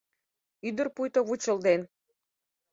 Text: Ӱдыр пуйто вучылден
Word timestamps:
Ӱдыр 0.67 0.87
пуйто 0.95 1.19
вучылден 1.27 1.81